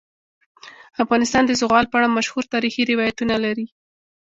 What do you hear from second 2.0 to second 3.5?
مشهور تاریخی روایتونه